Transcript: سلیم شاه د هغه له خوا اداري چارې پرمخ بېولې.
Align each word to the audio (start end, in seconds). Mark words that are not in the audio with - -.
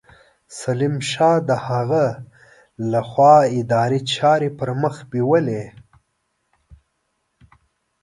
سلیم 0.59 0.95
شاه 1.11 1.37
د 1.49 1.51
هغه 1.67 2.05
له 2.91 3.01
خوا 3.09 3.37
اداري 3.59 4.01
چارې 4.13 4.49
پرمخ 4.59 4.95
بېولې. 5.11 5.63